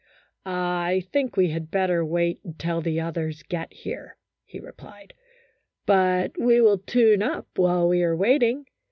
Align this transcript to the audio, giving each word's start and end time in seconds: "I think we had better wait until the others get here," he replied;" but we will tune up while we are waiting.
"I 0.47 1.01
think 1.13 1.37
we 1.37 1.49
had 1.49 1.69
better 1.69 2.03
wait 2.03 2.39
until 2.43 2.81
the 2.81 2.99
others 2.99 3.43
get 3.43 3.71
here," 3.71 4.17
he 4.43 4.59
replied;" 4.59 5.13
but 5.85 6.31
we 6.39 6.59
will 6.59 6.79
tune 6.79 7.21
up 7.21 7.45
while 7.55 7.87
we 7.87 8.01
are 8.01 8.15
waiting. 8.17 8.65